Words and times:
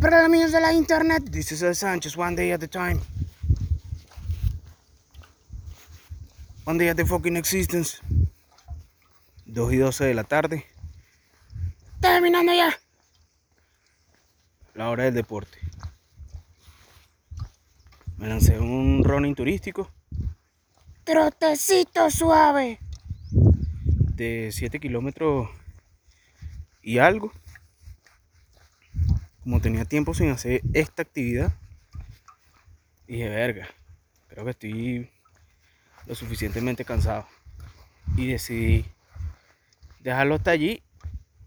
Para 0.00 0.18
los 0.18 0.26
amigos 0.26 0.52
de 0.52 0.60
la 0.60 0.74
internet, 0.74 1.30
this 1.30 1.52
is 1.52 1.62
El 1.62 1.74
Sánchez, 1.74 2.18
one 2.18 2.36
day 2.36 2.52
at 2.52 2.62
a 2.62 2.68
time. 2.68 3.00
One 6.64 6.76
day 6.78 6.88
at 6.90 6.96
the 6.96 7.06
fucking 7.06 7.36
existence. 7.38 7.98
2 9.46 9.72
y 9.72 9.76
12 9.78 10.04
de 10.04 10.14
la 10.14 10.24
tarde. 10.24 10.66
Terminando 12.00 12.52
ya. 12.52 12.78
La 14.74 14.90
hora 14.90 15.04
del 15.04 15.14
deporte. 15.14 15.58
Me 18.18 18.28
lancé 18.28 18.58
un 18.58 19.02
running 19.02 19.34
turístico. 19.34 19.90
Trotecito 21.04 22.10
suave. 22.10 22.80
De 23.30 24.50
7 24.52 24.78
kilómetros 24.78 25.48
y 26.82 26.98
algo. 26.98 27.32
Como 29.46 29.60
tenía 29.60 29.84
tiempo 29.84 30.12
sin 30.12 30.30
hacer 30.30 30.60
esta 30.72 31.02
actividad. 31.02 31.52
Dije, 33.06 33.28
verga, 33.28 33.68
creo 34.26 34.44
que 34.44 34.50
estoy 34.50 35.10
lo 36.04 36.16
suficientemente 36.16 36.84
cansado. 36.84 37.28
Y 38.16 38.26
decidí 38.26 38.84
dejarlo 40.00 40.34
hasta 40.34 40.50
allí 40.50 40.82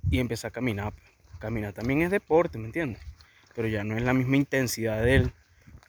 y 0.10 0.20
empezar 0.22 0.48
a 0.48 0.52
caminar. 0.54 0.94
Caminar 1.40 1.74
también 1.74 2.02
es 2.02 2.10
deporte, 2.10 2.58
¿me 2.58 2.68
entiendes? 2.68 3.02
Pero 3.54 3.68
ya 3.68 3.84
no 3.84 3.98
es 3.98 4.04
la 4.04 4.14
misma 4.14 4.38
intensidad 4.38 5.04
del 5.04 5.34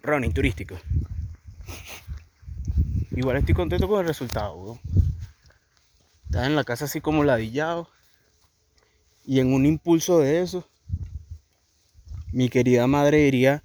running 0.02 0.32
turístico. 0.32 0.80
Igual 3.12 3.36
estoy 3.36 3.54
contento 3.54 3.86
con 3.86 4.00
el 4.00 4.08
resultado. 4.08 4.80
Estaba 6.24 6.46
en 6.46 6.56
la 6.56 6.64
casa 6.64 6.86
así 6.86 7.00
como 7.00 7.22
ladillado. 7.22 7.88
Y 9.24 9.38
en 9.38 9.54
un 9.54 9.64
impulso 9.64 10.18
de 10.18 10.42
eso, 10.42 10.68
mi 12.32 12.48
querida 12.48 12.86
madre 12.86 13.18
diría, 13.18 13.62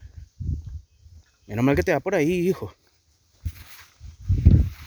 menos 1.47 1.63
mal 1.63 1.75
que 1.75 1.83
te 1.83 1.94
va 1.94 1.99
por 1.99 2.16
ahí, 2.16 2.47
hijo. 2.47 2.73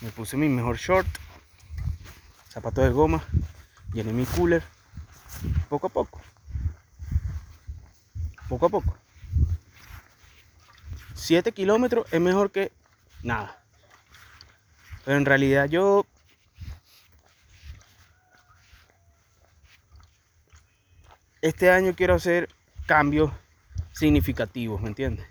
Me 0.00 0.10
puse 0.10 0.36
mi 0.36 0.48
mejor 0.48 0.76
short, 0.76 1.06
zapato 2.48 2.80
de 2.80 2.90
goma, 2.90 3.24
llené 3.92 4.12
mi 4.12 4.24
cooler, 4.24 4.62
poco 5.68 5.86
a 5.88 5.90
poco. 5.90 6.20
Poco 8.48 8.66
a 8.66 8.68
poco. 8.68 8.96
7 11.14 11.52
kilómetros 11.52 12.06
es 12.12 12.20
mejor 12.20 12.50
que 12.50 12.72
nada. 13.22 13.62
Pero 15.04 15.18
en 15.18 15.26
realidad 15.26 15.68
yo 15.68 16.06
este 21.42 21.70
año 21.70 21.94
quiero 21.94 22.14
hacer 22.14 22.48
cambios 22.86 23.30
significativos, 23.98 24.80
¿me 24.80 24.88
entiendes? 24.88 25.26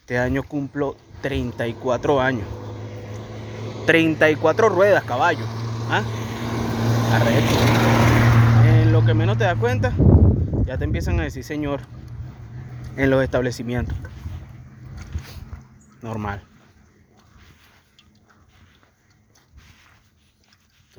Este 0.00 0.18
año 0.18 0.44
cumplo 0.44 0.96
34 1.20 2.20
años. 2.20 2.46
34 3.86 4.68
ruedas, 4.68 5.02
caballo. 5.02 5.44
¿Ah? 5.90 6.02
En 8.66 8.92
lo 8.92 9.04
que 9.04 9.14
menos 9.14 9.36
te 9.36 9.44
das 9.44 9.58
cuenta, 9.58 9.92
ya 10.64 10.78
te 10.78 10.84
empiezan 10.84 11.18
a 11.18 11.24
decir 11.24 11.42
señor 11.42 11.80
en 12.96 13.10
los 13.10 13.22
establecimientos. 13.22 13.96
Normal. 16.02 16.49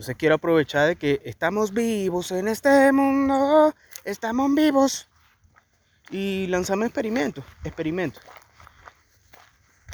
Entonces 0.02 0.18
quiero 0.18 0.34
aprovechar 0.34 0.88
de 0.88 0.96
que 0.96 1.22
estamos 1.26 1.76
vivos 1.76 2.32
en 2.32 2.48
este 2.48 2.92
mundo, 2.92 3.72
estamos 4.04 4.52
vivos. 4.56 5.08
Y 6.10 6.48
lanzamos 6.48 6.88
experimentos, 6.88 7.46
experimentos. 7.64 8.24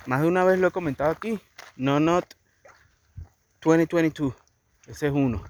Más 0.05 0.21
de 0.21 0.29
una 0.29 0.45
vez 0.45 0.59
lo 0.59 0.69
he 0.69 0.71
comentado 0.71 1.11
aquí. 1.11 1.41
No 1.75 1.99
Not 1.99 2.23
2022. 3.59 4.33
Ese 4.87 5.07
es 5.07 5.13
uno. 5.13 5.43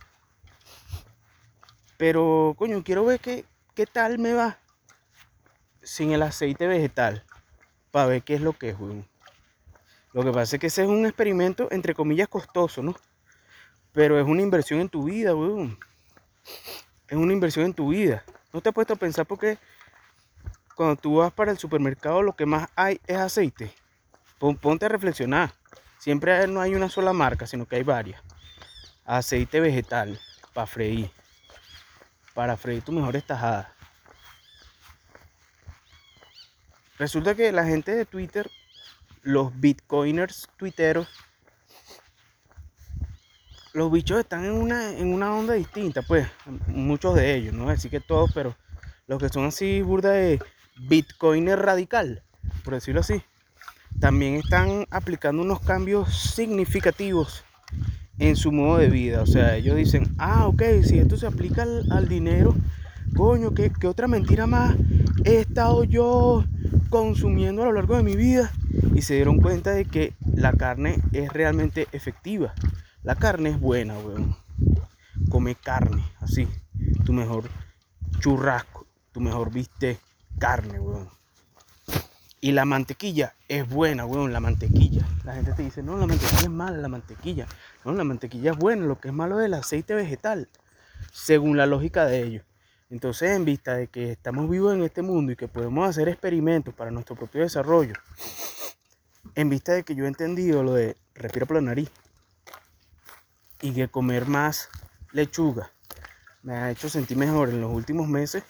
Pero, 1.98 2.56
coño, 2.58 2.84
quiero 2.84 3.06
ver 3.06 3.20
qué, 3.20 3.46
qué 3.76 3.86
tal 3.86 4.18
me 4.18 4.34
va 4.34 4.58
sin 5.84 6.14
el 6.14 6.24
aceite 6.24 6.66
vegetal. 6.66 7.24
Para 7.92 8.08
ver 8.08 8.24
qué 8.24 8.34
es 8.34 8.42
lo 8.42 8.54
que 8.54 8.70
es. 8.70 8.78
Lo 10.14 10.24
que 10.24 10.32
pasa 10.32 10.56
es 10.56 10.60
que 10.60 10.66
ese 10.66 10.82
es 10.82 10.90
un 10.90 11.06
experimento, 11.06 11.68
entre 11.70 11.94
comillas, 11.94 12.28
costoso, 12.28 12.82
¿no? 12.82 12.96
Pero 13.98 14.20
es 14.20 14.28
una 14.28 14.44
inversión 14.44 14.80
en 14.80 14.90
tu 14.90 15.06
vida, 15.06 15.34
weón. 15.34 15.76
Es 17.08 17.18
una 17.18 17.34
inversión 17.34 17.66
en 17.66 17.74
tu 17.74 17.90
vida. 17.90 18.24
No 18.54 18.62
te 18.62 18.70
has 18.70 18.76
puesto 18.76 18.94
a 18.94 18.96
pensar 18.96 19.26
porque 19.26 19.58
cuando 20.76 20.98
tú 20.98 21.16
vas 21.16 21.34
para 21.34 21.50
el 21.50 21.58
supermercado 21.58 22.22
lo 22.22 22.36
que 22.36 22.46
más 22.46 22.70
hay 22.76 23.02
es 23.08 23.18
aceite. 23.18 23.74
Ponte 24.38 24.86
a 24.86 24.90
reflexionar. 24.90 25.52
Siempre 25.98 26.46
no 26.46 26.62
hay 26.62 26.76
una 26.76 26.90
sola 26.90 27.12
marca, 27.12 27.48
sino 27.48 27.66
que 27.66 27.78
hay 27.78 27.82
varias. 27.82 28.22
Aceite 29.04 29.60
vegetal 29.60 30.22
para 30.54 30.68
freír. 30.68 31.10
Para 32.36 32.56
freír 32.56 32.84
tu 32.84 32.92
mejor 32.92 33.20
tajada. 33.24 33.74
Resulta 37.00 37.34
que 37.34 37.52
la 37.52 37.66
gente 37.66 37.96
de 37.96 38.06
Twitter, 38.06 38.48
los 39.24 39.60
bitcoiners 39.60 40.48
tuiteros, 40.56 41.08
los 43.78 43.92
bichos 43.92 44.20
están 44.20 44.46
en 44.46 44.52
una, 44.52 44.92
en 44.92 45.14
una 45.14 45.34
onda 45.34 45.54
distinta, 45.54 46.02
pues, 46.02 46.28
muchos 46.68 47.16
de 47.16 47.36
ellos, 47.36 47.54
no 47.54 47.64
voy 47.64 47.72
a 47.72 47.76
decir 47.76 47.92
que 47.92 48.00
todos, 48.00 48.32
pero 48.34 48.56
los 49.08 49.20
que 49.20 49.30
son 49.30 49.46
así 49.46 49.82
burda 49.82 50.12
de 50.12 50.40
bitcoiner 50.90 51.60
radical, 51.60 52.24
por 52.64 52.74
decirlo 52.74 53.02
así 53.02 53.24
también 54.00 54.36
están 54.36 54.86
aplicando 54.92 55.42
unos 55.42 55.60
cambios 55.60 56.16
significativos 56.16 57.44
en 58.20 58.36
su 58.36 58.52
modo 58.52 58.78
de 58.78 58.90
vida. 58.90 59.22
O 59.22 59.26
sea, 59.26 59.56
ellos 59.56 59.76
dicen, 59.76 60.16
ah, 60.18 60.48
ok, 60.48 60.62
si 60.84 61.00
esto 61.00 61.18
se 61.18 61.28
aplica 61.28 61.64
al, 61.64 62.08
dinero, 62.08 62.56
coño, 63.16 63.54
¿qué, 63.54 63.72
¿qué, 63.72 63.88
otra 63.88 64.08
mentira 64.08 64.48
más 64.48 64.76
he 65.24 65.40
estado 65.40 65.84
yo 65.84 66.46
consumiendo 66.90 67.64
a 67.64 67.66
lo 67.66 67.74
largo 67.74 67.98
de 67.98 68.04
mi 68.04 68.16
vida? 68.16 68.52
Y 68.94 69.02
se 69.02 69.16
dieron 69.16 69.40
cuenta 69.40 69.72
de 69.72 69.86
que 69.86 70.14
la 70.34 70.54
carne 70.54 71.00
es 71.12 71.32
realmente 71.34 71.88
efectiva. 71.92 72.54
La 73.08 73.16
carne 73.16 73.52
es 73.52 73.60
buena, 73.62 73.98
weón. 73.98 74.36
Come 75.30 75.56
carne, 75.56 76.04
así. 76.20 76.46
Tu 77.06 77.14
mejor 77.14 77.46
churrasco, 78.20 78.86
tu 79.14 79.22
mejor 79.22 79.50
viste 79.50 79.98
carne, 80.38 80.78
weón. 80.78 81.08
Y 82.42 82.52
la 82.52 82.66
mantequilla 82.66 83.34
es 83.48 83.66
buena, 83.70 84.06
weón, 84.06 84.34
la 84.34 84.42
mantequilla. 84.42 85.08
La 85.24 85.36
gente 85.36 85.54
te 85.54 85.64
dice, 85.64 85.82
no, 85.82 85.98
la 85.98 86.06
mantequilla 86.06 86.42
es 86.42 86.50
mala, 86.50 86.78
la 86.80 86.90
mantequilla. 86.90 87.48
No, 87.86 87.94
la 87.94 88.04
mantequilla 88.04 88.52
es 88.52 88.58
buena, 88.58 88.86
lo 88.86 89.00
que 89.00 89.08
es 89.08 89.14
malo 89.14 89.40
es 89.40 89.46
el 89.46 89.54
aceite 89.54 89.96
vegetal, 89.96 90.50
según 91.14 91.56
la 91.56 91.66
lógica 91.66 92.08
de 92.08 92.24
ellos. 92.24 92.44
Entonces, 92.90 93.32
en 93.32 93.46
vista 93.46 93.76
de 93.76 93.88
que 93.88 94.12
estamos 94.12 94.50
vivos 94.50 94.76
en 94.76 94.84
este 94.84 95.02
mundo 95.02 95.32
y 95.32 95.38
que 95.38 95.48
podemos 95.48 95.88
hacer 95.88 96.10
experimentos 96.10 96.74
para 96.74 96.92
nuestro 96.92 97.16
propio 97.16 97.40
desarrollo, 97.40 97.94
en 99.34 99.48
vista 99.48 99.72
de 99.72 99.84
que 99.84 99.96
yo 99.96 100.04
he 100.04 100.10
entendido 100.10 100.62
lo 100.62 100.74
de 100.74 100.98
respira 101.16 101.46
por 101.46 101.56
la 101.56 101.62
nariz 101.62 101.90
y 103.62 103.74
que 103.74 103.88
comer 103.88 104.28
más 104.28 104.70
lechuga 105.12 105.72
me 106.44 106.56
ha 106.56 106.72
hecho 106.72 106.90
sentir 106.90 107.18
mejor 107.18 107.50
en 107.50 107.60
los 107.60 107.74
últimos 107.74 108.08
meses, 108.08 108.44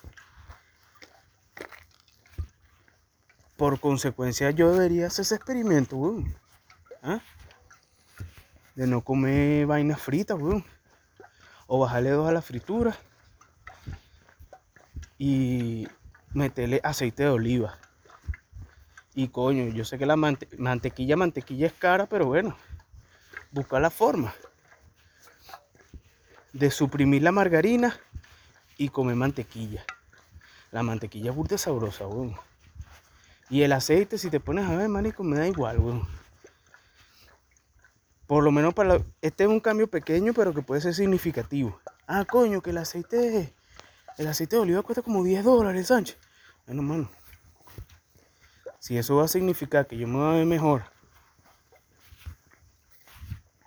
Por 3.57 3.79
consecuencia, 3.79 4.51
yo 4.51 4.72
debería 4.72 5.07
hacer 5.07 5.23
ese 5.23 5.34
experimento. 5.34 6.23
¿Ah? 7.01 7.22
De 8.75 8.86
no 8.86 9.01
comer 9.01 9.65
vainas 9.65 10.00
fritas. 10.00 10.38
O 11.65 11.80
bajarle 11.80 12.12
dos 12.12 12.30
a 12.30 12.31
la 12.31 12.44
fritura. 12.44 12.95
Y 15.18 15.88
meterle 16.33 16.80
aceite 16.83 17.24
de 17.24 17.30
oliva. 17.30 17.80
Y 19.15 19.30
coño, 19.30 19.69
yo 19.69 19.83
sé 19.83 19.98
que 19.98 20.06
la 20.06 20.15
mantequilla, 20.15 21.18
mantequilla 21.18 21.65
es 21.65 21.74
cara, 21.74 22.06
pero 22.06 22.27
bueno, 22.27 22.56
busca 23.51 23.80
la 23.80 23.89
forma 23.89 24.36
de 26.57 26.71
suprimir 26.71 27.21
la 27.21 27.31
margarina 27.31 27.95
y 28.77 28.89
comer 28.89 29.15
mantequilla. 29.15 29.86
La 30.71 30.81
mantequilla 30.81 31.30
es 31.30 31.36
burda 31.36 31.57
sabrosa, 31.57 32.07
weón. 32.07 32.36
Y 33.50 33.62
el 33.62 33.71
aceite, 33.71 34.18
si 34.18 34.30
te 34.30 34.39
pones 34.39 34.65
a 34.65 34.75
ver, 34.75 34.89
manico, 34.89 35.24
me 35.24 35.38
da 35.38 35.48
igual, 35.48 35.80
weón. 35.80 36.07
Por 38.25 38.44
lo 38.44 38.51
menos 38.51 38.74
para... 38.74 39.01
Este 39.21 39.44
es 39.44 39.50
un 39.50 39.59
cambio 39.59 39.88
pequeño, 39.88 40.33
pero 40.33 40.54
que 40.54 40.62
puede 40.62 40.81
ser 40.81 40.94
significativo. 40.94 41.80
Ah, 42.07 42.25
coño, 42.25 42.62
que 42.62 42.71
el 42.71 42.77
aceite... 42.77 43.53
El 44.18 44.27
aceite 44.27 44.56
de 44.56 44.63
oliva 44.63 44.81
cuesta 44.81 45.03
como 45.03 45.24
10 45.24 45.45
dólares, 45.45 45.88
Sánchez. 45.88 46.18
Bueno, 46.65 46.81
mano. 46.81 47.10
Si 48.80 48.98
eso 48.98 49.15
va 49.15 49.25
a 49.25 49.27
significar 49.27 49.86
que 49.86 49.98
yo 49.98 50.07
me 50.07 50.15
voy 50.15 50.27
a 50.27 50.38
ver 50.38 50.45
mejor 50.45 50.96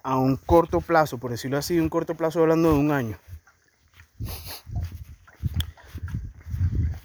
a 0.03 0.19
un 0.19 0.37
corto 0.37 0.81
plazo, 0.81 1.19
por 1.19 1.31
decirlo 1.31 1.59
así, 1.59 1.79
un 1.79 1.89
corto 1.89 2.15
plazo 2.15 2.41
hablando 2.41 2.73
de 2.73 2.79
un 2.79 2.91
año. 2.93 3.19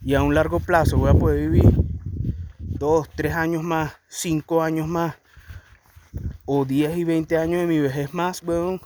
y 0.05 0.13
a 0.13 0.21
un 0.21 0.35
largo 0.35 0.59
plazo 0.59 0.97
voy 0.99 1.09
a 1.09 1.15
poder 1.15 1.49
vivir 1.49 1.73
dos, 2.59 3.09
tres 3.15 3.33
años 3.33 3.63
más, 3.63 3.93
cinco 4.07 4.61
años 4.61 4.87
más, 4.87 5.15
o 6.45 6.63
10 6.63 6.97
y 6.97 7.03
20 7.03 7.37
años 7.37 7.61
de 7.61 7.65
mi 7.65 7.79
vejez 7.79 8.13
más, 8.13 8.43
weón, 8.43 8.79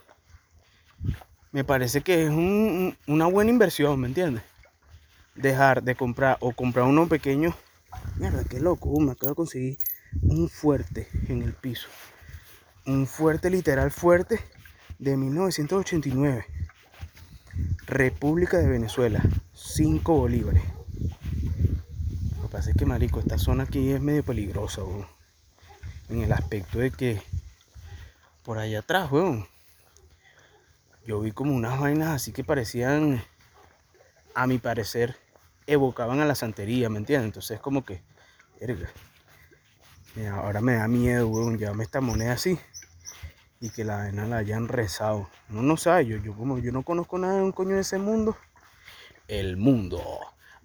me 1.51 1.65
parece 1.65 2.01
que 2.01 2.23
es 2.23 2.29
una 2.29 3.25
buena 3.25 3.51
inversión, 3.51 3.99
¿me 3.99 4.07
entiendes? 4.07 4.43
Dejar 5.35 5.83
de 5.83 5.95
comprar 5.95 6.37
o 6.39 6.53
comprar 6.53 6.85
uno 6.85 7.05
pequeño. 7.07 7.53
Mierda, 8.15 8.45
qué 8.45 8.61
loco, 8.61 8.97
me 9.01 9.11
acabo 9.11 9.31
de 9.31 9.35
conseguir 9.35 9.77
un 10.21 10.47
fuerte 10.47 11.09
en 11.27 11.41
el 11.41 11.51
piso. 11.51 11.89
Un 12.89 13.05
fuerte, 13.05 13.51
literal 13.51 13.91
fuerte, 13.91 14.39
de 14.97 15.15
1989. 15.15 16.43
República 17.85 18.57
de 18.57 18.67
Venezuela, 18.67 19.21
5 19.53 20.11
bolívares. 20.11 20.63
Lo 22.37 22.41
que 22.41 22.47
pasa 22.47 22.71
es 22.71 22.75
que, 22.75 22.87
marico, 22.87 23.19
esta 23.19 23.37
zona 23.37 23.65
aquí 23.65 23.91
es 23.91 24.01
medio 24.01 24.25
peligrosa, 24.25 24.83
weón. 24.83 25.05
En 26.09 26.21
el 26.21 26.31
aspecto 26.31 26.79
de 26.79 26.89
que 26.89 27.21
por 28.41 28.57
allá 28.57 28.79
atrás, 28.79 29.11
weón, 29.11 29.47
yo 31.05 31.21
vi 31.21 31.31
como 31.31 31.55
unas 31.55 31.79
vainas 31.79 32.09
así 32.09 32.31
que 32.31 32.43
parecían, 32.43 33.23
a 34.33 34.47
mi 34.47 34.57
parecer, 34.57 35.15
evocaban 35.67 36.21
a 36.21 36.25
la 36.25 36.33
santería, 36.33 36.89
¿me 36.89 36.97
entiendes? 36.97 37.27
Entonces 37.27 37.59
como 37.59 37.85
que, 37.85 38.01
ahora 40.33 40.59
me 40.59 40.73
da 40.73 40.87
miedo, 40.87 41.27
weón, 41.27 41.59
llevarme 41.59 41.83
esta 41.83 42.01
moneda 42.01 42.33
así 42.33 42.59
y 43.61 43.69
que 43.69 43.83
la 43.83 43.97
vaina 43.97 44.25
la 44.25 44.37
hayan 44.37 44.67
rezado. 44.67 45.29
No, 45.49 45.61
no 45.61 45.77
sabe, 45.77 46.05
yo, 46.05 46.17
yo 46.17 46.33
como 46.33 46.57
yo 46.59 46.71
no 46.71 46.83
conozco 46.83 47.17
nada 47.17 47.35
de 47.35 47.41
un 47.41 47.51
coño 47.51 47.75
de 47.75 47.81
ese 47.81 47.97
mundo. 47.97 48.37
El 49.27 49.57
mundo 49.57 50.01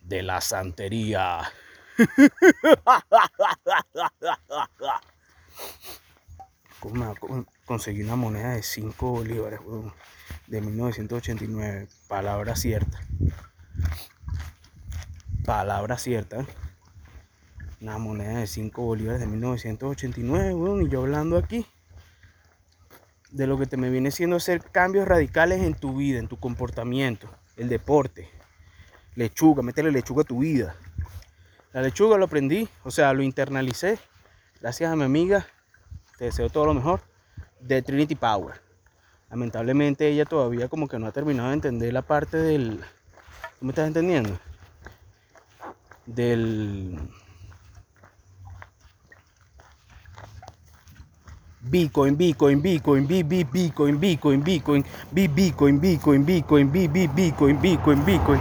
de 0.03 0.23
la 0.23 0.41
santería. 0.41 1.53
conseguí 7.65 8.03
una 8.03 8.17
moneda 8.17 8.51
de 8.51 8.63
5 8.63 9.11
bolívares, 9.11 9.61
de 10.47 10.61
1989. 10.61 11.89
Palabra 12.09 12.57
cierta. 12.57 13.01
Palabra 15.45 15.99
cierta. 15.99 16.47
Una 17.81 17.99
moneda 17.99 18.39
de 18.39 18.47
5 18.47 18.83
bolívares 18.83 19.21
de 19.21 19.27
1989, 19.27 20.85
y 20.85 20.89
yo 20.89 21.01
hablando 21.01 21.37
aquí 21.37 21.67
de 23.35 23.47
lo 23.47 23.59
que 23.59 23.67
te 23.67 23.77
me 23.77 23.91
viene 23.91 24.11
siendo 24.11 24.37
hacer 24.37 24.63
cambios 24.63 25.07
radicales 25.07 25.63
en 25.63 25.75
tu 25.75 25.97
vida, 25.97 26.19
en 26.19 26.29
tu 26.29 26.39
comportamiento, 26.39 27.29
el 27.57 27.69
deporte, 27.69 28.31
lechuga, 29.15 29.63
métele 29.63 29.91
lechuga 29.91 30.23
a 30.23 30.25
tu 30.27 30.39
vida. 30.39 30.75
La 31.73 31.83
lechuga 31.83 32.17
lo 32.17 32.25
aprendí, 32.25 32.69
o 32.85 32.91
sea, 32.91 33.13
lo 33.13 33.23
internalicé 33.23 33.99
gracias 34.61 34.91
a 34.91 34.97
mi 34.97 35.03
amiga, 35.03 35.47
te 36.17 36.27
deseo 36.27 36.49
todo 36.49 36.67
lo 36.67 36.75
mejor, 36.75 37.01
de 37.61 37.83
Trinity 37.83 38.15
Power 38.15 38.65
lamentablemente 39.35 40.07
ella 40.09 40.25
todavía 40.25 40.69
como 40.69 40.87
que 40.87 40.97
no 40.97 41.09
ha 41.09 41.13
terminado 41.13 41.49
de 41.49 41.55
entender 41.55 41.93
la 41.93 42.03
parte 42.03 42.37
del... 42.37 42.79
¿Cómo 43.59 43.67
me 43.67 43.71
estás 43.71 43.89
entendiendo? 43.89 44.39
Del... 46.07 47.01
Bitcoin, 51.65 52.17
Bitcoin, 52.17 52.63
Bitcoin, 52.63 53.07
Bitcoin, 53.07 53.49
Bitcoin, 53.49 53.99
Bitcoin, 53.99 54.45
Bitcoin, 54.45 54.85
Bitcoin, 55.13 55.81
Bitcoin, 55.81 56.25
Bitcoin, 56.25 56.73
Bitcoin, 56.73 57.61
Bitcoin, 57.61 58.05
Bitcoin. 58.05 58.41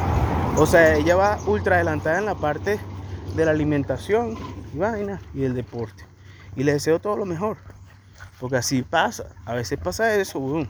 O 0.57 0.65
sea, 0.65 0.95
ella 0.95 1.15
va 1.15 1.39
ultra 1.47 1.77
adelantada 1.77 2.19
en 2.19 2.25
la 2.25 2.35
parte 2.35 2.79
de 3.35 3.45
la 3.45 3.51
alimentación 3.51 4.37
y 4.73 4.77
vaina 4.77 5.21
y 5.33 5.39
del 5.39 5.55
deporte. 5.55 6.05
Y 6.55 6.63
le 6.63 6.73
deseo 6.73 6.99
todo 6.99 7.17
lo 7.17 7.25
mejor. 7.25 7.57
Porque 8.39 8.57
así 8.57 8.83
pasa. 8.83 9.25
A 9.45 9.53
veces 9.53 9.79
pasa 9.79 10.13
eso, 10.15 10.39
boom. 10.39 10.67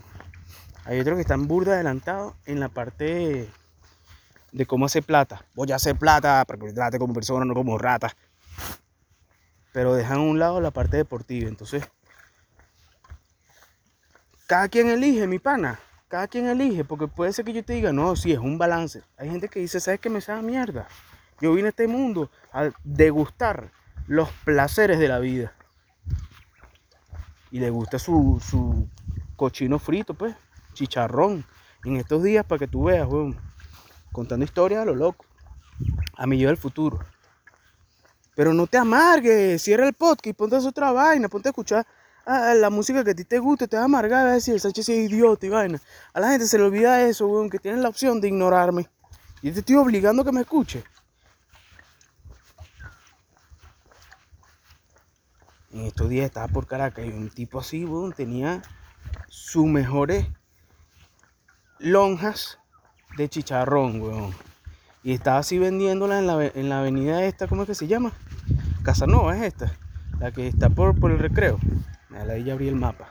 Hay 0.85 0.99
otros 0.99 1.15
que 1.15 1.21
están 1.21 1.47
burda 1.47 1.73
adelantados 1.73 2.33
en 2.45 2.59
la 2.59 2.69
parte 2.69 3.49
de 4.51 4.65
cómo 4.65 4.85
hacer 4.85 5.03
plata. 5.03 5.43
Voy 5.55 5.71
a 5.71 5.75
hacer 5.75 5.97
plata 5.97 6.45
para 6.45 6.59
que 6.59 6.71
trate 6.71 6.99
como 6.99 7.13
persona, 7.13 7.45
no 7.45 7.53
como 7.53 7.77
rata. 7.77 8.15
Pero 9.71 9.95
dejan 9.95 10.19
a 10.19 10.21
un 10.21 10.39
lado 10.39 10.61
la 10.61 10.71
parte 10.71 10.97
deportiva. 10.97 11.49
Entonces, 11.49 11.83
cada 14.47 14.67
quien 14.67 14.89
elige, 14.89 15.27
mi 15.27 15.39
pana. 15.39 15.79
Cada 16.07 16.27
quien 16.27 16.47
elige, 16.47 16.83
porque 16.83 17.07
puede 17.07 17.33
ser 17.33 17.43
que 17.45 17.53
yo 17.53 17.63
te 17.63 17.73
diga, 17.73 17.91
no, 17.91 18.15
sí, 18.15 18.31
es 18.31 18.39
un 18.39 18.57
balance. 18.57 19.01
Hay 19.17 19.29
gente 19.29 19.49
que 19.49 19.59
dice, 19.59 19.79
¿sabes 19.79 19.99
qué 19.99 20.09
me 20.09 20.21
sabe 20.21 20.43
mierda? 20.43 20.87
Yo 21.41 21.53
vine 21.53 21.67
a 21.67 21.69
este 21.69 21.87
mundo 21.87 22.29
a 22.51 22.69
degustar 22.83 23.71
los 24.07 24.29
placeres 24.45 24.99
de 24.99 25.07
la 25.07 25.19
vida. 25.19 25.53
Y 27.49 27.59
le 27.59 27.69
gusta 27.69 27.97
su, 27.97 28.41
su 28.47 28.87
cochino 29.35 29.79
frito, 29.79 30.13
pues 30.13 30.35
chicharrón 30.73 31.45
en 31.83 31.97
estos 31.97 32.23
días 32.23 32.45
para 32.45 32.59
que 32.59 32.67
tú 32.67 32.85
veas, 32.85 33.07
weón. 33.07 33.37
Contando 34.11 34.45
historias 34.45 34.81
a 34.81 34.85
lo 34.85 34.95
loco. 34.95 35.25
A 36.15 36.27
mi 36.27 36.37
yo 36.37 36.47
del 36.47 36.57
futuro. 36.57 36.99
Pero 38.35 38.53
no 38.53 38.67
te 38.67 38.77
amargues, 38.77 39.61
cierra 39.61 39.87
el 39.87 39.93
podcast 39.93 40.27
y 40.27 40.33
ponte 40.33 40.55
a 40.55 40.59
otra 40.59 40.91
vaina, 40.91 41.27
ponte 41.27 41.49
a 41.49 41.51
escuchar 41.51 41.85
la 42.25 42.69
música 42.69 43.03
que 43.03 43.11
a 43.11 43.15
ti 43.15 43.25
te 43.25 43.39
guste, 43.39 43.67
te 43.67 43.75
va 43.75 43.83
a 43.83 43.85
amargar, 43.85 44.27
a 44.27 44.33
decir, 44.33 44.59
Sánchez 44.59 44.89
es 44.89 45.11
idiota 45.11 45.45
y 45.45 45.49
vaina. 45.49 45.81
A 46.13 46.19
la 46.19 46.29
gente 46.29 46.47
se 46.47 46.57
le 46.57 46.63
olvida 46.63 47.01
eso, 47.01 47.27
weón, 47.27 47.49
que 47.49 47.59
tienen 47.59 47.81
la 47.81 47.89
opción 47.89 48.21
de 48.21 48.29
ignorarme. 48.29 48.89
Y 49.41 49.51
te 49.51 49.59
estoy 49.59 49.75
obligando 49.75 50.21
a 50.21 50.25
que 50.25 50.31
me 50.31 50.41
escuche. 50.41 50.83
En 55.71 55.81
estos 55.81 56.07
días 56.07 56.25
estaba 56.25 56.47
por 56.47 56.67
Caracas 56.67 57.05
y 57.05 57.09
un 57.09 57.29
tipo 57.29 57.59
así, 57.59 57.83
weón, 57.83 58.13
tenía 58.13 58.61
sus 59.27 59.65
mejores 59.65 60.27
lonjas 61.79 62.59
de 63.17 63.27
chicharrón, 63.27 64.01
weón. 64.01 64.33
Y 65.03 65.11
estaba 65.11 65.39
así 65.39 65.57
vendiéndola 65.57 66.19
en 66.19 66.27
la, 66.27 66.45
en 66.45 66.69
la 66.69 66.79
avenida 66.79 67.25
esta, 67.25 67.47
¿cómo 67.47 67.63
es 67.63 67.67
que 67.67 67.75
se 67.75 67.87
llama? 67.87 68.13
Casanova 68.83 69.35
es 69.35 69.43
esta, 69.43 69.73
la 70.19 70.31
que 70.31 70.47
está 70.47 70.69
por, 70.69 70.97
por 70.97 71.11
el 71.11 71.19
recreo. 71.19 71.59
Ahí 72.15 72.43
ya 72.43 72.53
abrí 72.53 72.67
el 72.67 72.75
mapa. 72.75 73.09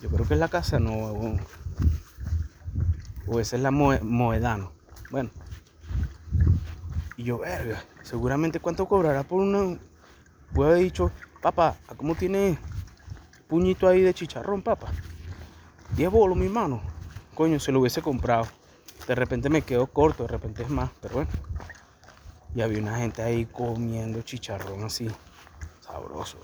Yo 0.00 0.10
creo 0.10 0.26
que 0.26 0.34
es 0.34 0.40
la 0.40 0.48
Casanova, 0.48 1.12
weón. 1.12 1.40
O 3.26 3.40
esa 3.40 3.56
es 3.56 3.62
la 3.62 3.70
Moedano. 3.70 4.72
Bueno. 5.10 5.30
Y 7.16 7.24
yo, 7.24 7.38
verga, 7.38 7.82
seguramente 8.02 8.60
cuánto 8.60 8.86
cobrará 8.86 9.22
por 9.22 9.40
una... 9.40 9.78
Puedo 10.52 10.70
haber 10.70 10.82
dicho, 10.82 11.10
papá, 11.40 11.76
¿cómo 11.96 12.14
tiene 12.14 12.58
puñito 13.48 13.88
ahí 13.88 14.02
de 14.02 14.12
chicharrón, 14.12 14.62
papá? 14.62 14.88
10 15.96 16.10
bolos, 16.10 16.36
mi 16.36 16.46
hermano 16.46 16.82
coño, 17.34 17.58
se 17.58 17.72
lo 17.72 17.80
hubiese 17.80 18.02
comprado. 18.02 18.46
De 19.06 19.14
repente 19.14 19.48
me 19.48 19.62
quedo 19.62 19.86
corto, 19.86 20.24
de 20.24 20.28
repente 20.28 20.62
es 20.62 20.68
más, 20.68 20.90
pero 21.00 21.14
bueno. 21.14 21.30
Y 22.54 22.60
había 22.60 22.78
una 22.78 22.98
gente 22.98 23.22
ahí 23.22 23.46
comiendo 23.46 24.22
chicharrón 24.22 24.84
así, 24.84 25.10
sabroso, 25.80 26.38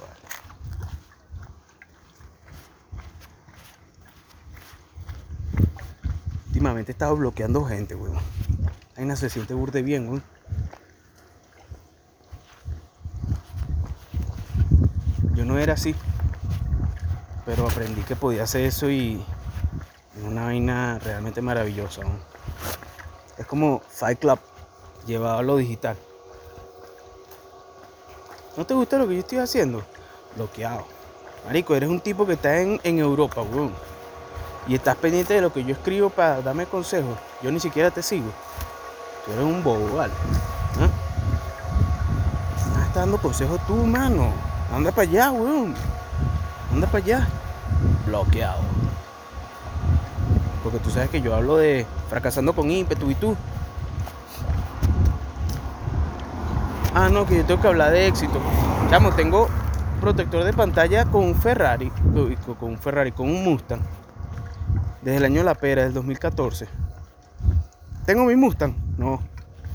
Últimamente 6.59 6.91
he 6.91 6.95
estado 6.95 7.15
bloqueando 7.15 7.65
gente, 7.65 7.95
weón. 7.95 8.19
Ahí 8.97 9.17
se 9.17 9.31
siente 9.31 9.55
burde 9.55 9.81
bien, 9.81 10.09
weón. 10.09 10.25
Yo 15.37 15.45
no 15.45 15.57
era 15.57 15.75
así, 15.75 15.95
pero 17.47 17.65
aprendí 17.65 18.03
que 18.03 18.17
podía 18.17 18.43
hacer 18.43 18.65
eso 18.65 18.91
y 18.91 19.25
una 20.27 20.47
vaina 20.47 20.99
realmente 20.99 21.41
maravillosa. 21.41 22.03
Es 23.39 23.47
como 23.47 23.81
Fight 23.89 24.19
Club 24.19 24.41
llevado 25.07 25.39
a 25.39 25.43
lo 25.45 25.59
digital. 25.59 25.97
¿No 28.57 28.67
te 28.67 28.75
gusta 28.75 28.99
lo 28.99 29.07
que 29.07 29.15
yo 29.15 29.21
estoy 29.21 29.39
haciendo? 29.39 29.85
Bloqueado. 30.35 30.87
Marico, 31.47 31.77
eres 31.77 31.89
un 31.89 32.01
tipo 32.01 32.27
que 32.27 32.33
está 32.33 32.61
en, 32.61 32.81
Europa, 32.83 33.43
weón. 33.43 33.73
Y 34.69 34.75
estás 34.75 34.97
pendiente 34.97 35.33
de 35.33 35.41
lo 35.41 35.51
que 35.51 35.65
yo 35.65 35.73
escribo 35.73 36.11
para 36.11 36.43
darme 36.43 36.67
consejos. 36.67 37.17
Yo 37.43 37.51
ni 37.51 37.59
siquiera 37.59 37.91
te 37.91 38.03
sigo. 38.03 38.31
Tú 39.25 39.33
eres 39.33 39.45
un 39.45 39.65
bobo, 39.65 39.97
¿vale? 39.97 40.13
¿Ah? 40.79 40.89
Estás 42.57 42.95
dando 42.95 43.17
consejos 43.17 43.59
tú, 43.67 43.75
mano. 43.75 44.31
Anda 44.71 44.93
para 44.93 45.09
allá, 45.09 45.31
weón. 45.31 45.75
Anda 46.71 46.87
para 46.87 47.03
allá. 47.03 47.29
Bloqueado. 48.05 48.61
Porque 50.63 50.79
tú 50.81 50.91
sabes 50.91 51.09
que 51.09 51.23
yo 51.23 51.35
hablo 51.35 51.57
de 51.57 51.87
fracasando 52.11 52.53
con 52.53 52.71
ímpetu 52.71 53.11
y 53.11 53.15
tú. 53.15 53.35
Ah, 56.95 57.09
no, 57.09 57.25
que 57.25 57.37
yo 57.37 57.45
tengo 57.47 57.63
que 57.63 57.69
hablar 57.69 57.93
de 57.93 58.07
éxito. 58.07 58.39
Chamo, 58.91 59.13
tengo 59.13 59.49
protector 60.03 60.45
de 60.45 60.53
pantalla 60.53 61.07
con 61.07 61.25
un 61.25 61.35
Ferrari, 61.35 61.91
con 62.59 62.71
un 62.71 62.79
Ferrari, 62.79 63.13
con 63.13 63.31
un 63.31 63.45
Mustang. 63.45 63.81
Desde 65.03 65.19
el 65.19 65.25
año 65.25 65.43
la 65.43 65.55
pera, 65.55 65.85
del 65.85 65.95
2014. 65.95 66.67
¿Tengo 68.05 68.25
mi 68.25 68.37
Mustang? 68.37 68.75
No. 68.97 69.21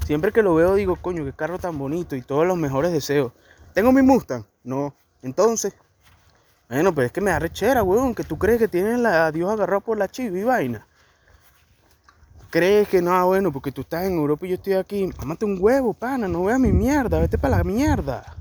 Siempre 0.06 0.32
que 0.32 0.42
lo 0.42 0.56
veo 0.56 0.76
digo, 0.76 0.96
coño, 0.98 1.24
qué 1.24 1.34
carro 1.34 1.60
tan 1.60 1.78
bonito 1.78 2.16
y 2.16 2.22
todos 2.22 2.46
los 2.46 2.58
mejores 2.58 2.92
deseos. 2.92 3.32
¿Tengo 3.74 3.92
mi 3.92 4.02
Mustang? 4.02 4.44
No. 4.64 4.94
Entonces, 5.22 5.74
bueno, 6.68 6.94
pero 6.94 7.06
es 7.06 7.14
que 7.14 7.22
me 7.22 7.32
da 7.32 7.40
rechera, 7.40 7.84
weón, 7.84 8.16
que 8.16 8.24
tú 8.24 8.38
crees 8.38 8.60
que 8.60 8.68
tienes 8.68 9.00
la, 9.00 9.28
a 9.28 9.32
Dios 9.32 9.52
agarrado 9.52 9.82
por 9.82 9.98
la 9.98 10.08
chiva 10.08 10.38
y 10.38 10.44
vaina. 10.44 10.88
Crees 12.50 12.88
que 12.88 13.02
no, 13.02 13.26
bueno, 13.28 13.52
porque 13.52 13.72
tú 13.72 13.82
estás 13.82 14.06
en 14.06 14.14
Europa 14.14 14.46
y 14.46 14.50
yo 14.50 14.56
estoy 14.56 14.74
aquí. 14.74 15.10
Mámate 15.20 15.46
un 15.46 15.58
huevo, 15.60 15.94
pana, 15.94 16.28
no 16.28 16.44
veas 16.44 16.60
mi 16.60 16.72
mierda, 16.72 17.20
vete 17.20 17.38
para 17.38 17.58
la 17.58 17.64
mierda. 17.64 18.36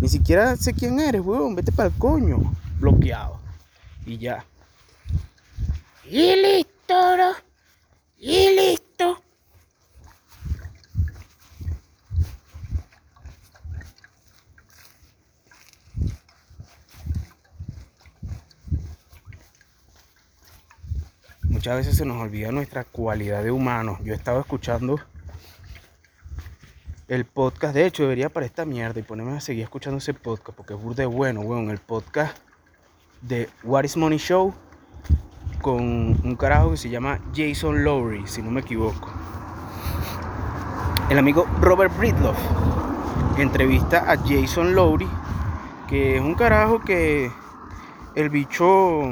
Ni 0.00 0.08
siquiera 0.08 0.56
sé 0.56 0.72
quién 0.72 0.98
eres, 0.98 1.20
weón, 1.20 1.54
vete 1.54 1.72
para 1.72 1.88
el 1.88 1.94
coño. 1.96 2.54
Bloqueado. 2.80 3.38
Y 4.06 4.18
ya. 4.18 4.44
Y 6.14 6.36
listo. 6.36 7.34
Y 8.18 8.54
listo. 8.54 9.22
Muchas 21.44 21.76
veces 21.76 21.96
se 21.96 22.04
nos 22.04 22.20
olvida 22.20 22.52
nuestra 22.52 22.84
cualidad 22.84 23.42
de 23.42 23.50
humanos. 23.50 23.98
Yo 24.04 24.12
he 24.12 24.16
estado 24.16 24.40
escuchando 24.40 25.00
el 27.08 27.24
podcast, 27.24 27.74
de 27.74 27.86
hecho 27.86 28.02
debería 28.02 28.28
para 28.28 28.44
esta 28.44 28.66
mierda 28.66 29.00
y 29.00 29.02
ponerme 29.02 29.38
a 29.38 29.40
seguir 29.40 29.62
escuchando 29.62 29.96
ese 29.96 30.12
podcast 30.12 30.58
porque 30.58 30.74
es 30.74 30.78
burde 30.78 31.06
bueno, 31.06 31.40
weón. 31.40 31.70
El 31.70 31.78
podcast 31.78 32.36
de 33.22 33.48
What 33.62 33.84
is 33.84 33.96
Money 33.96 34.18
Show 34.18 34.54
con 35.62 35.80
un 35.80 36.36
carajo 36.36 36.72
que 36.72 36.76
se 36.76 36.90
llama 36.90 37.20
Jason 37.34 37.84
Lowry, 37.84 38.26
si 38.26 38.42
no 38.42 38.50
me 38.50 38.60
equivoco. 38.60 39.08
El 41.08 41.18
amigo 41.18 41.46
Robert 41.60 41.96
Bridloff 41.96 42.38
entrevista 43.38 44.10
a 44.10 44.16
Jason 44.18 44.74
Lowry, 44.74 45.08
que 45.88 46.16
es 46.16 46.20
un 46.20 46.34
carajo 46.34 46.80
que 46.80 47.30
el 48.14 48.28
bicho 48.28 49.02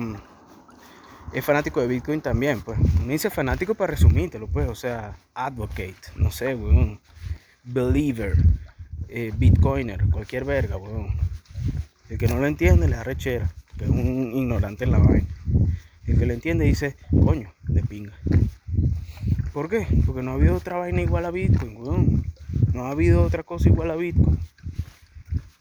es 1.33 1.45
fanático 1.45 1.80
de 1.80 1.87
Bitcoin 1.87 2.21
también, 2.21 2.61
pues. 2.61 2.78
Me 3.07 3.12
dice 3.12 3.30
fanático 3.30 3.75
para 3.75 3.92
resumírtelo, 3.92 4.47
pues, 4.49 4.69
o 4.69 4.75
sea, 4.75 5.16
advocate, 5.35 5.95
no 6.16 6.30
sé, 6.30 6.54
weón. 6.54 7.00
Believer, 7.62 8.35
eh, 9.09 9.33
Bitcoiner, 9.37 10.04
cualquier 10.11 10.45
verga, 10.45 10.76
weón. 10.76 11.14
El 12.09 12.19
que 12.19 12.26
no 12.26 12.38
lo 12.38 12.47
entiende 12.47 12.88
le 12.88 12.97
da 12.97 13.04
rechera, 13.04 13.50
que 13.78 13.85
es 13.85 13.90
un 13.90 14.33
ignorante 14.35 14.85
en 14.85 14.90
la 14.90 14.99
vaina. 14.99 15.26
El 16.11 16.19
que 16.19 16.26
lo 16.26 16.35
entiende 16.35 16.64
dice, 16.64 16.97
coño, 17.11 17.52
de 17.69 17.85
pinga. 17.85 18.12
¿Por 19.52 19.69
qué? 19.69 19.87
Porque 20.05 20.23
no 20.23 20.33
ha 20.33 20.35
habido 20.35 20.57
otra 20.57 20.76
vaina 20.76 21.02
igual 21.02 21.25
a 21.25 21.31
Bitcoin, 21.31 21.76
weón. 21.76 22.25
No 22.75 22.87
ha 22.87 22.90
habido 22.90 23.23
otra 23.23 23.45
cosa 23.45 23.69
igual 23.69 23.93
a 23.93 23.95
Bitcoin. 23.97 24.37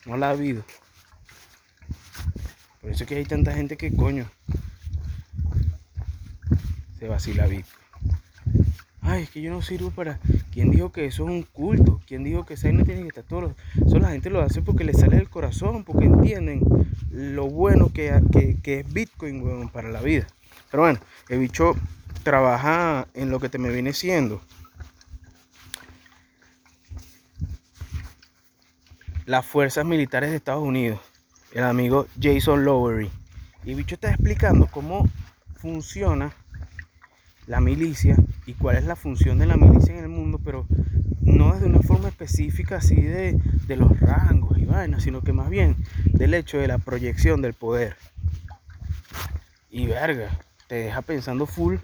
No 0.07 0.17
la 0.17 0.29
ha 0.29 0.31
habido. 0.31 0.63
Por 2.81 2.89
eso 2.89 3.03
es 3.03 3.07
que 3.07 3.15
hay 3.15 3.25
tanta 3.25 3.53
gente 3.53 3.77
que, 3.77 3.93
coño, 3.93 4.25
se 6.97 7.07
vacila 7.07 7.45
Bitcoin. 7.45 7.79
Ay, 9.01 9.23
es 9.23 9.29
que 9.29 9.41
yo 9.41 9.51
no 9.51 9.61
sirvo 9.61 9.91
para. 9.91 10.19
¿Quién 10.51 10.71
dijo 10.71 10.91
que 10.91 11.05
eso 11.05 11.25
es 11.25 11.29
un 11.29 11.43
culto? 11.43 12.01
¿Quién 12.07 12.23
dijo 12.23 12.43
que 12.47 12.55
esa 12.55 12.71
no 12.71 12.83
tiene 12.85 13.03
que 13.03 13.09
estar 13.09 13.23
todos 13.23 13.53
Eso 13.85 13.99
la 13.99 14.09
gente 14.09 14.31
lo 14.31 14.41
hace 14.41 14.63
porque 14.63 14.83
le 14.83 14.93
sale 14.93 15.17
del 15.17 15.29
corazón, 15.29 15.83
porque 15.83 16.05
entienden 16.05 16.61
lo 17.11 17.47
bueno 17.47 17.91
que, 17.93 18.07
es 18.07 18.93
Bitcoin 18.93 19.69
para 19.69 19.89
la 19.89 20.01
vida. 20.01 20.25
Pero 20.71 20.83
bueno, 20.83 20.99
el 21.29 21.39
bicho 21.39 21.75
trabaja 22.23 23.07
en 23.13 23.29
lo 23.29 23.39
que 23.39 23.49
te 23.49 23.57
me 23.57 23.69
viene 23.69 23.93
siendo. 23.93 24.41
Las 29.25 29.45
fuerzas 29.45 29.85
militares 29.85 30.31
de 30.31 30.37
Estados 30.37 30.63
Unidos. 30.63 30.99
El 31.53 31.63
amigo 31.63 32.07
Jason 32.21 32.65
Lowery. 32.65 33.09
Y 33.63 33.71
el 33.71 33.75
bicho 33.75 33.95
está 33.95 34.09
explicando 34.09 34.67
cómo 34.67 35.09
funciona 35.57 36.31
la 37.47 37.59
milicia 37.59 38.15
y 38.45 38.53
cuál 38.53 38.77
es 38.77 38.85
la 38.85 38.95
función 38.95 39.39
de 39.39 39.47
la 39.47 39.57
milicia 39.57 39.97
en 39.97 40.03
el 40.03 40.09
mundo, 40.09 40.39
pero 40.43 40.67
no 41.21 41.53
es 41.53 41.61
de 41.61 41.67
una 41.67 41.81
forma 41.81 42.07
específica 42.07 42.77
así 42.77 42.95
de, 42.95 43.39
los 43.75 43.99
rangos 43.99 44.57
y 44.57 44.65
vainas, 44.65 45.03
sino 45.03 45.21
que 45.21 45.33
más 45.33 45.49
bien 45.49 45.75
del 46.05 46.33
hecho 46.33 46.57
de 46.57 46.67
la 46.67 46.77
proyección 46.77 47.41
del 47.41 47.53
poder. 47.53 47.95
Y 49.69 49.87
verga, 49.87 50.29
te 50.69 50.75
deja 50.75 51.01
pensando 51.01 51.47
full, 51.47 51.77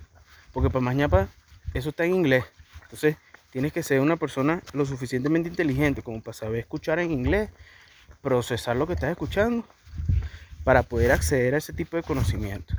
porque 0.54 0.70
para 0.70 0.86
mañana 0.86 1.27
eso 1.74 1.89
está 1.89 2.06
en 2.06 2.13
inglés. 2.13 2.46
Entonces 2.84 3.18
tienes 3.50 3.74
que 3.74 3.82
ser 3.82 4.00
una 4.00 4.15
persona 4.15 4.62
lo 4.74 4.86
suficientemente 4.86 5.50
inteligente 5.50 6.04
como 6.04 6.22
para 6.22 6.38
saber 6.38 6.60
escuchar 6.60 7.00
en 7.00 7.12
inglés, 7.12 7.50
procesar 8.22 8.77
lo 8.77 8.86
que 8.86 8.94
estás 8.94 9.10
escuchando, 9.10 9.65
para 10.63 10.84
poder 10.84 11.12
acceder 11.12 11.56
a 11.56 11.58
ese 11.58 11.74
tipo 11.74 11.98
de 11.98 12.04
conocimiento. 12.04 12.75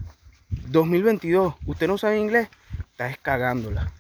2022, 0.69 1.57
¿usted 1.67 1.89
no 1.89 1.99
sabe 1.99 2.19
inglés? 2.19 2.49
estás 2.93 3.19
cagándola. 3.19 3.91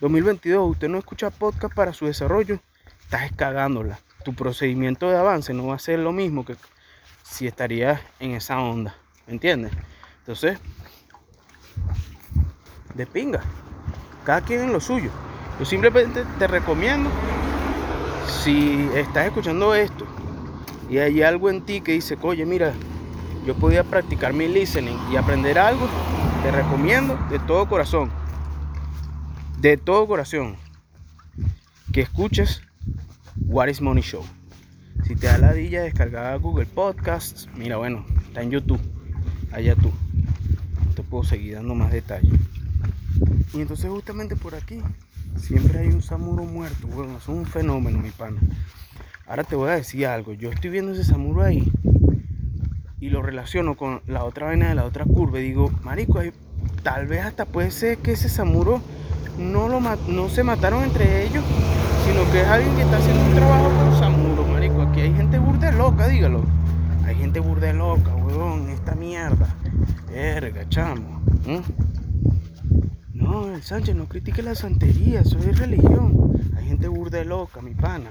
2022, 0.00 0.70
usted 0.70 0.88
no 0.88 0.98
escucha 0.98 1.30
podcast 1.30 1.74
para 1.74 1.94
su 1.94 2.06
desarrollo, 2.06 2.60
estás 3.00 3.32
cagándola. 3.32 3.98
Tu 4.22 4.34
procedimiento 4.34 5.10
de 5.10 5.16
avance 5.16 5.54
no 5.54 5.68
va 5.68 5.76
a 5.76 5.78
ser 5.78 5.98
lo 5.98 6.12
mismo 6.12 6.44
que 6.44 6.56
si 7.24 7.46
estarías 7.46 8.02
en 8.20 8.32
esa 8.32 8.60
onda. 8.60 8.94
¿Me 9.26 9.32
entiendes? 9.32 9.72
Entonces, 10.18 10.58
de 12.94 13.06
pinga. 13.06 13.40
Cada 14.24 14.40
quien 14.40 14.62
en 14.62 14.72
lo 14.72 14.80
suyo. 14.80 15.10
Yo 15.58 15.64
simplemente 15.64 16.24
te 16.38 16.46
recomiendo, 16.46 17.10
si 18.42 18.88
estás 18.94 19.26
escuchando 19.26 19.74
esto 19.74 20.06
y 20.88 20.98
hay 20.98 21.22
algo 21.22 21.50
en 21.50 21.62
ti 21.62 21.80
que 21.80 21.92
dice, 21.92 22.16
oye, 22.22 22.46
mira, 22.46 22.72
yo 23.46 23.54
podía 23.54 23.84
practicar 23.84 24.32
mi 24.32 24.48
listening 24.48 24.96
y 25.10 25.16
aprender 25.16 25.58
algo, 25.58 25.88
te 26.42 26.50
recomiendo 26.50 27.18
de 27.30 27.38
todo 27.40 27.68
corazón, 27.68 28.10
de 29.60 29.76
todo 29.76 30.06
corazón, 30.06 30.56
que 31.92 32.02
escuches 32.02 32.62
What 33.46 33.68
is 33.68 33.80
Money 33.80 34.02
Show. 34.02 34.24
Si 35.04 35.16
te 35.16 35.26
da 35.26 35.38
la 35.38 35.52
dilla 35.52 35.82
descargar 35.82 36.38
Google 36.38 36.66
Podcasts, 36.66 37.48
mira, 37.56 37.76
bueno, 37.76 38.04
está 38.26 38.42
en 38.42 38.50
YouTube, 38.50 38.80
allá 39.52 39.74
tú. 39.74 39.92
Te 40.94 41.02
puedo 41.02 41.24
seguir 41.24 41.54
dando 41.54 41.74
más 41.74 41.90
detalles. 41.90 42.32
Y 43.52 43.60
entonces 43.60 43.90
justamente 43.90 44.36
por 44.36 44.54
aquí 44.54 44.80
siempre 45.36 45.80
hay 45.80 45.88
un 45.88 46.02
samuro 46.02 46.44
muerto, 46.44 46.86
bueno, 46.88 47.18
es 47.18 47.28
un 47.28 47.44
fenómeno, 47.44 47.98
mi 47.98 48.10
pana. 48.10 48.40
Ahora 49.26 49.44
te 49.44 49.56
voy 49.56 49.70
a 49.70 49.74
decir 49.74 50.06
algo, 50.06 50.32
yo 50.32 50.50
estoy 50.50 50.70
viendo 50.70 50.92
ese 50.92 51.04
samuro 51.04 51.42
ahí 51.42 51.70
y 53.02 53.10
lo 53.10 53.20
relaciono 53.20 53.76
con 53.76 54.00
la 54.06 54.24
otra 54.24 54.46
vaina 54.46 54.68
de 54.68 54.76
la 54.76 54.84
otra 54.84 55.04
curva 55.04 55.40
y 55.40 55.42
digo, 55.42 55.72
marico, 55.82 56.20
tal 56.82 57.06
vez 57.06 57.24
hasta 57.24 57.46
puede 57.46 57.70
ser 57.70 57.98
que 57.98 58.12
ese 58.12 58.28
Samuro 58.28 58.80
no, 59.38 59.68
lo 59.68 59.80
no 59.80 60.28
se 60.28 60.42
mataron 60.42 60.84
entre 60.84 61.24
ellos, 61.24 61.44
sino 62.06 62.30
que 62.30 62.42
es 62.42 62.46
alguien 62.46 62.74
que 62.76 62.82
está 62.82 62.98
haciendo 62.98 63.24
un 63.24 63.34
trabajo 63.34 63.70
con 63.70 63.98
Samuro, 63.98 64.46
marico. 64.46 64.82
Aquí 64.82 65.00
hay 65.00 65.14
gente 65.14 65.38
burde 65.38 65.72
loca, 65.72 66.06
dígalo. 66.06 66.44
Hay 67.04 67.16
gente 67.16 67.40
burde 67.40 67.72
loca, 67.72 68.14
huevón, 68.14 68.68
esta 68.68 68.94
mierda. 68.94 69.48
Verga, 70.08 70.68
chamo. 70.68 71.22
No, 73.32 73.48
el 73.54 73.62
Sánchez, 73.62 73.96
no 73.96 74.08
critique 74.08 74.42
la 74.42 74.54
santería, 74.54 75.22
eso 75.22 75.38
es 75.38 75.58
religión. 75.58 76.38
Hay 76.54 76.66
gente 76.66 76.86
burde 76.86 77.24
loca, 77.24 77.62
mi 77.62 77.72
pana. 77.72 78.10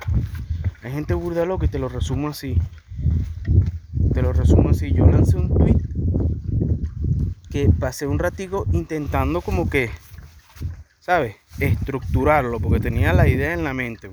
Hay 0.81 0.91
gente 0.91 1.13
burde 1.13 1.45
loca 1.45 1.65
y 1.65 1.67
te 1.67 1.77
lo 1.77 1.89
resumo 1.89 2.29
así. 2.29 2.57
Te 4.15 4.23
lo 4.23 4.33
resumo 4.33 4.69
así. 4.69 4.91
Yo 4.91 5.05
lancé 5.05 5.37
un 5.37 5.55
tweet 5.55 5.77
que 7.51 7.69
pasé 7.69 8.07
un 8.07 8.17
ratico 8.17 8.65
intentando 8.71 9.41
como 9.41 9.69
que, 9.69 9.91
¿sabes? 10.99 11.35
Estructurarlo, 11.59 12.59
porque 12.59 12.79
tenía 12.79 13.13
la 13.13 13.27
idea 13.27 13.53
en 13.53 13.63
la 13.63 13.75
mente, 13.75 14.09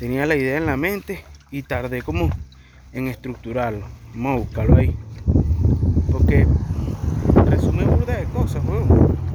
Tenía 0.00 0.26
la 0.26 0.34
idea 0.34 0.56
en 0.56 0.66
la 0.66 0.76
mente 0.76 1.24
y 1.52 1.62
tardé 1.62 2.02
como 2.02 2.28
en 2.92 3.06
estructurarlo. 3.06 3.86
Vamos 4.14 4.32
a 4.32 4.44
buscarlo 4.46 4.76
ahí. 4.78 4.96
Porque 6.10 6.44
resume 7.46 7.84
burda 7.84 8.16
de 8.16 8.24
cosas, 8.24 8.64
weón. 8.64 9.33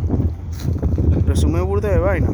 Resume 1.26 1.62
burda 1.62 1.90
de 1.90 2.00
vaina. 2.00 2.30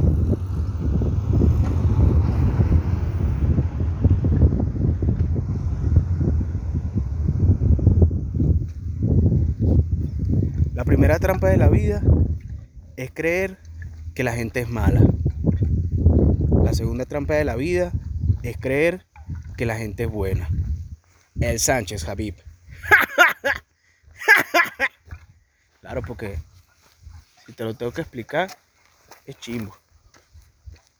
primera 10.85 11.19
trampa 11.19 11.49
de 11.49 11.57
la 11.57 11.67
vida 11.67 12.01
es 12.95 13.11
creer 13.11 13.57
que 14.13 14.23
la 14.23 14.33
gente 14.33 14.61
es 14.61 14.69
mala. 14.69 15.01
La 16.63 16.73
segunda 16.73 17.05
trampa 17.05 17.33
de 17.33 17.43
la 17.43 17.55
vida 17.55 17.91
es 18.43 18.55
creer 18.57 19.05
que 19.57 19.65
la 19.65 19.75
gente 19.75 20.03
es 20.03 20.09
buena. 20.09 20.47
El 21.39 21.59
Sánchez, 21.59 22.05
Javib. 22.05 22.35
claro, 25.81 26.01
porque 26.01 26.37
si 27.45 27.53
te 27.53 27.63
lo 27.63 27.73
tengo 27.73 27.91
que 27.91 28.01
explicar, 28.01 28.57
es 29.25 29.39
chimbo. 29.39 29.75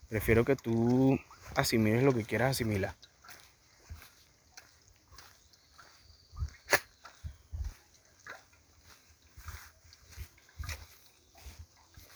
Prefiero 0.09 0.45
que 0.45 0.55
tú 0.55 1.19
asimiles 1.55 2.03
lo 2.03 2.13
que 2.13 2.23
quieras 2.23 2.51
asimilar. 2.51 2.95